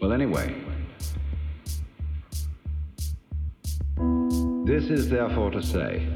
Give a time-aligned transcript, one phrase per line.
[0.00, 0.54] Well, anyway,
[4.64, 6.06] this is therefore to say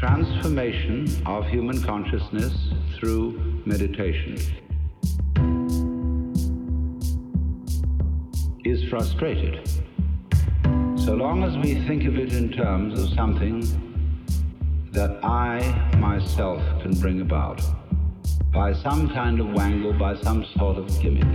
[0.00, 2.52] transformation of human consciousness
[2.94, 4.36] through meditation
[8.64, 9.68] is frustrated.
[11.10, 13.62] So long as we think of it in terms of something
[14.92, 15.58] that I
[15.96, 17.60] myself can bring about
[18.52, 21.26] by some kind of wangle, by some sort of gimmick.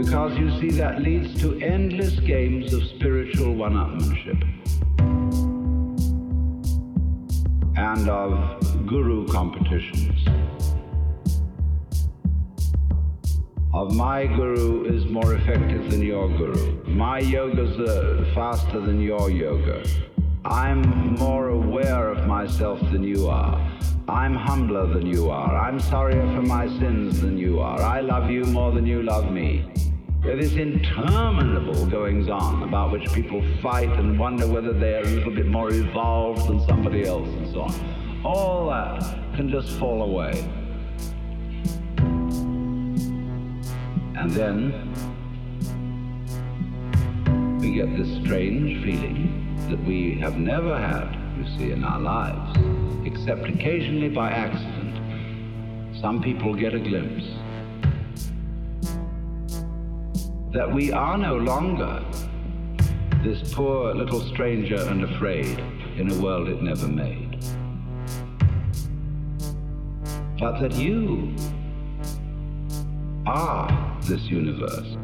[0.00, 4.40] Because you see, that leads to endless games of spiritual one upmanship
[7.76, 10.39] and of guru competitions.
[13.80, 16.84] Of my guru is more effective than your guru.
[16.84, 19.82] My yoga's uh, faster than your yoga.
[20.44, 23.56] I'm more aware of myself than you are.
[24.06, 25.56] I'm humbler than you are.
[25.56, 27.80] I'm sorrier for my sins than you are.
[27.80, 29.72] I love you more than you love me.
[30.22, 35.46] This interminable goings on about which people fight and wonder whether they're a little bit
[35.46, 38.20] more evolved than somebody else and so on.
[38.26, 39.00] All that
[39.36, 40.46] can just fall away.
[44.20, 44.58] And then
[47.58, 52.58] we get this strange feeling that we have never had, you see, in our lives,
[53.06, 55.00] except occasionally by accident.
[55.98, 57.24] Some people get a glimpse
[60.52, 62.04] that we are no longer
[63.24, 65.58] this poor little stranger and afraid
[65.96, 67.42] in a world it never made.
[70.38, 71.34] But that you
[73.26, 74.96] are this universe.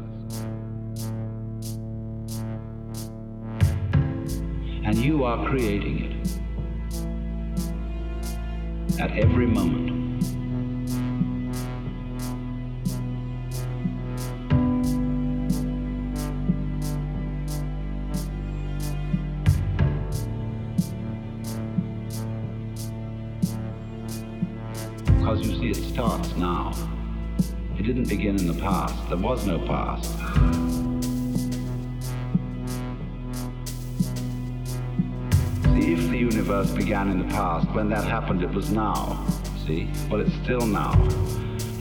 [4.84, 6.12] And you are creating it
[9.00, 9.86] at every moment.
[27.86, 28.94] Didn't begin in the past.
[29.08, 30.10] There was no past.
[35.72, 39.24] See, if the universe began in the past, when that happened, it was now.
[39.64, 39.88] See?
[40.10, 40.94] Well, it's still now.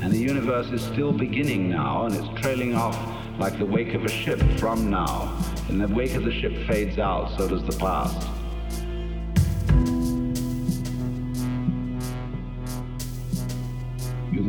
[0.03, 2.95] And the universe is still beginning now, and it's trailing off
[3.39, 5.35] like the wake of a ship from now.
[5.69, 8.34] And the wake of the ship fades out, so does the past.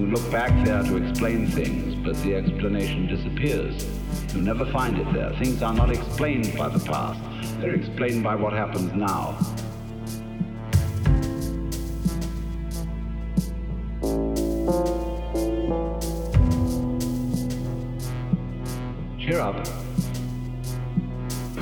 [0.04, 3.86] Look back there to explain things, but the explanation disappears.
[4.34, 5.30] You never find it there.
[5.38, 7.18] Things are not explained by the past,
[7.60, 9.38] they're explained by what happens now.
[19.18, 19.66] Cheer up.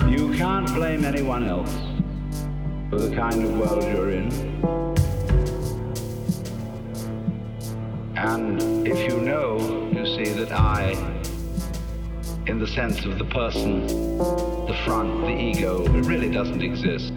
[0.09, 1.73] You can't blame anyone else
[2.91, 5.04] for the kind of world you're in.
[8.25, 9.59] And if you know,
[9.93, 10.93] you see that I,
[12.47, 13.87] in the sense of the person,
[14.17, 17.13] the front, the ego, it really doesn't exist,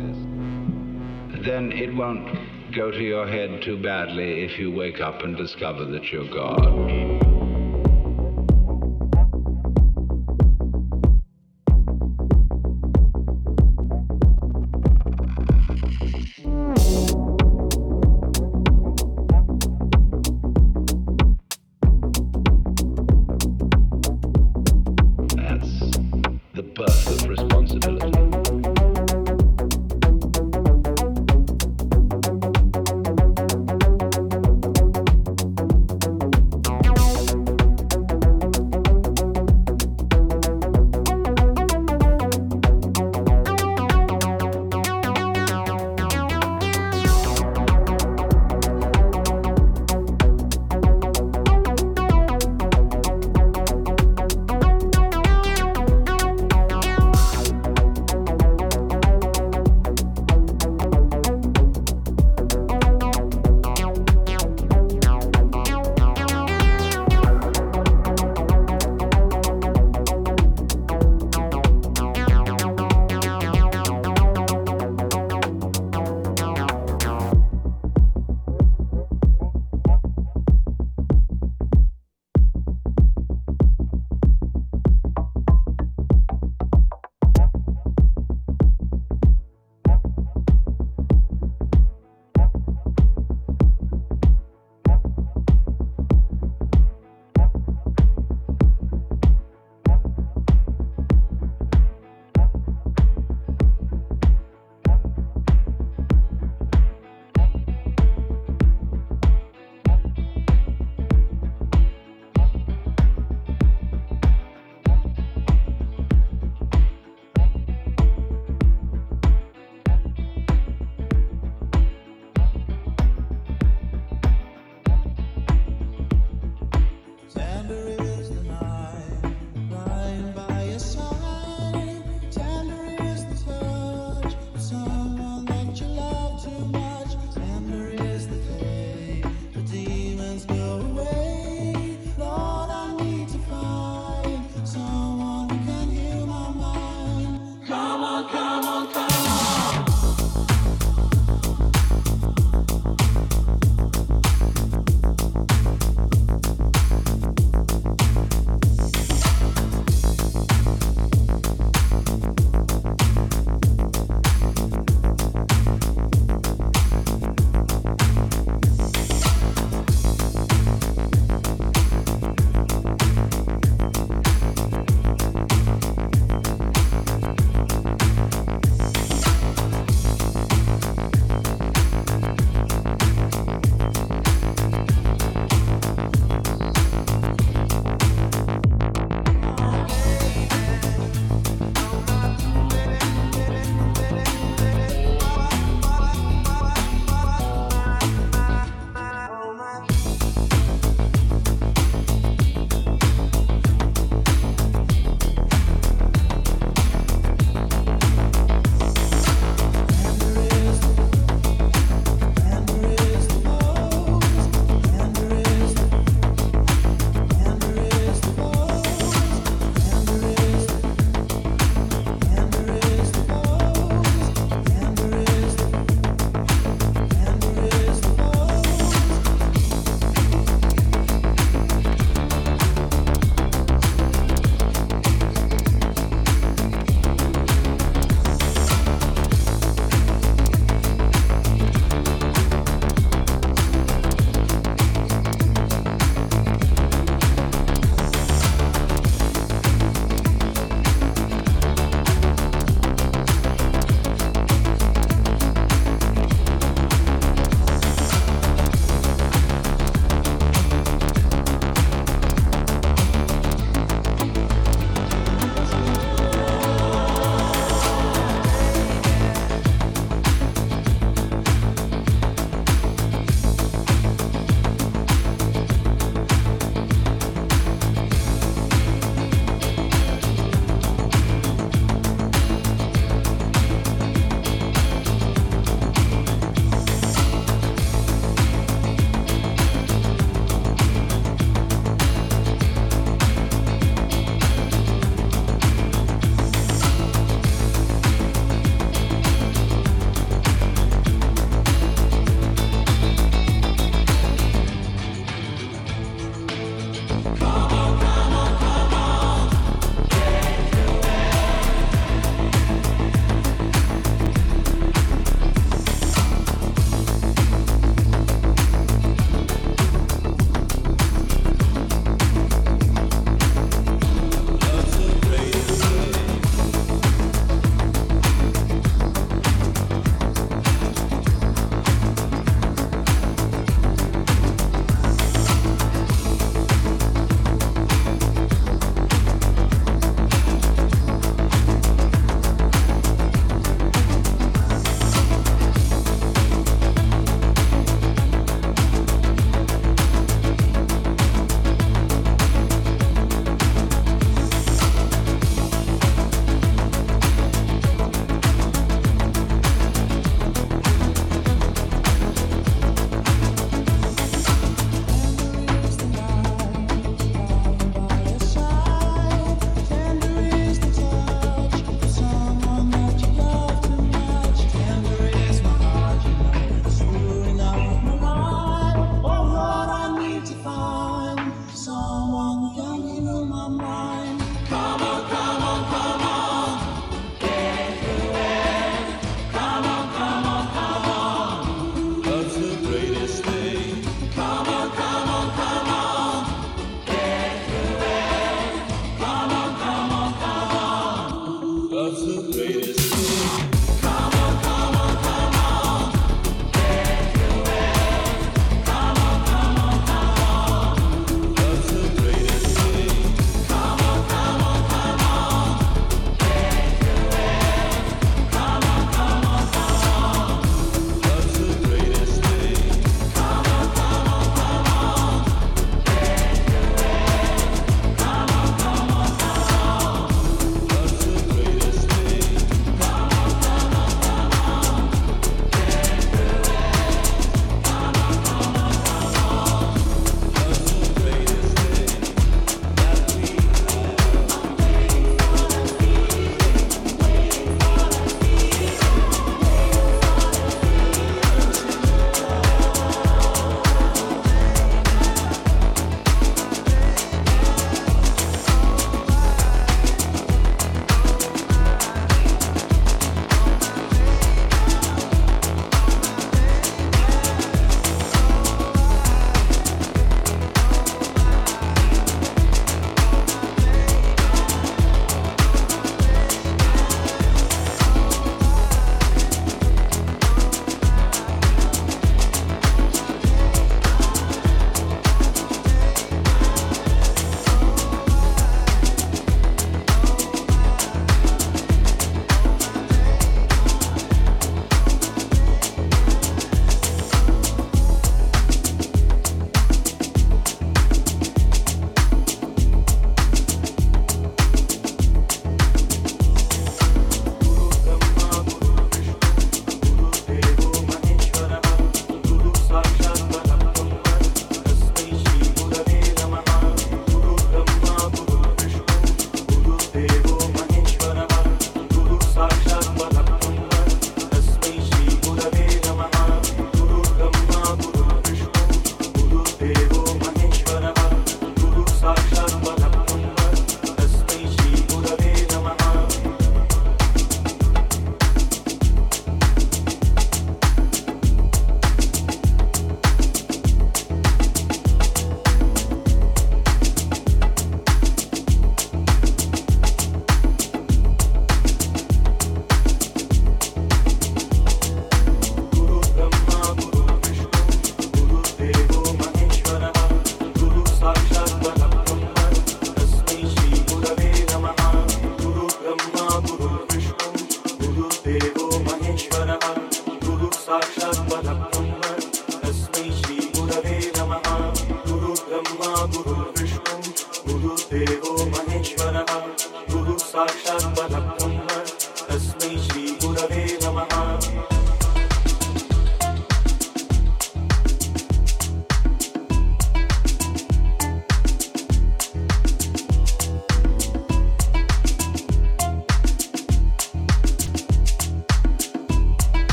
[1.45, 2.27] then it won't
[2.75, 7.26] go to your head too badly if you wake up and discover that you're God.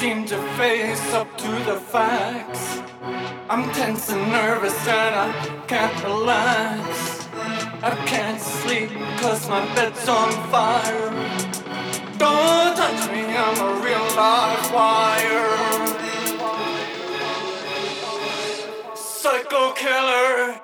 [0.00, 2.80] seem to face up to the facts.
[3.50, 5.30] I'm tense and nervous and I
[5.66, 7.28] can't relax.
[7.82, 8.88] I can't sleep
[9.20, 11.10] cause my bed's on fire.
[12.16, 15.56] Don't touch me, I'm a real live wire.
[18.96, 20.59] Psycho killer.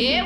[0.00, 0.24] Eu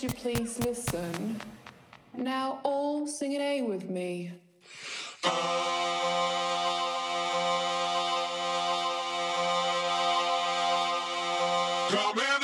[0.00, 1.40] Would you please listen?
[2.16, 4.30] Now all sing an A with me.
[11.90, 12.37] Come in.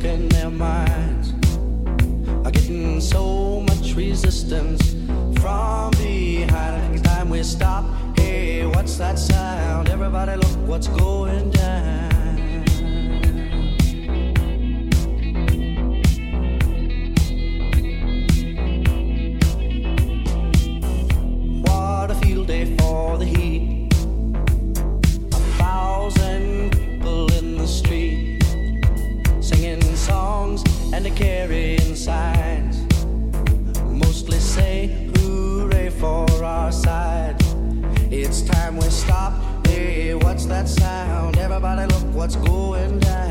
[0.00, 1.32] speaking their minds
[2.46, 4.92] are getting so much resistance
[5.40, 6.92] from behind.
[6.92, 7.84] Next time we stop,
[8.18, 9.88] hey, what's that sound?
[9.90, 12.09] Everybody, look what's going down.
[42.20, 43.29] what's going down.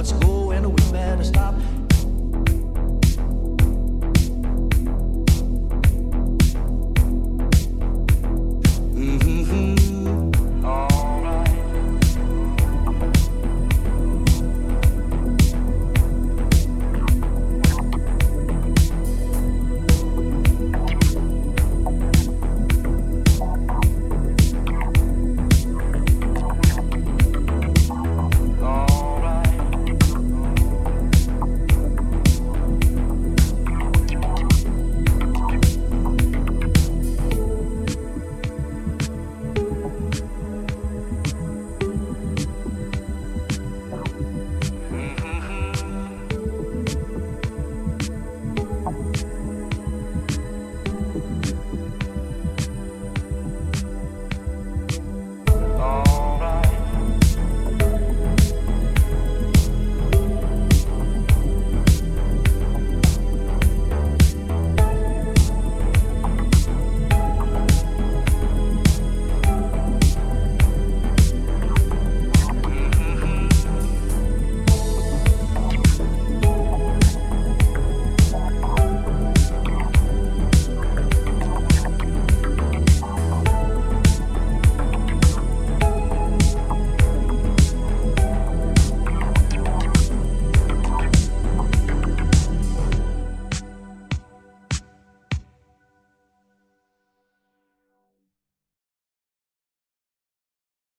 [0.00, 1.59] what's going, we better stop